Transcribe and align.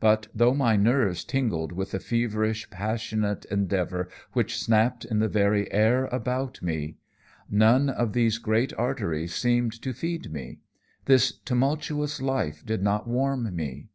But, 0.00 0.26
though 0.34 0.54
my 0.54 0.74
nerves 0.74 1.22
tingled 1.22 1.70
with 1.70 1.92
the 1.92 2.00
feverish, 2.00 2.68
passionate 2.68 3.44
endeavor 3.44 4.08
which 4.32 4.58
snapped 4.60 5.04
in 5.04 5.20
the 5.20 5.28
very 5.28 5.70
air 5.70 6.06
about 6.06 6.60
me, 6.62 6.96
none 7.48 7.88
of 7.88 8.12
these 8.12 8.38
great 8.38 8.72
arteries 8.76 9.36
seemed 9.36 9.80
to 9.82 9.92
feed 9.92 10.32
me; 10.32 10.58
this 11.04 11.30
tumultuous 11.30 12.20
life 12.20 12.66
did 12.66 12.82
not 12.82 13.06
warm 13.06 13.54
me. 13.54 13.86